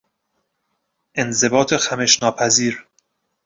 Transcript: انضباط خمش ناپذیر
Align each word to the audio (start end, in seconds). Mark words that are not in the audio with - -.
انضباط 1.17 1.73
خمش 1.77 2.23
ناپذیر 2.23 2.87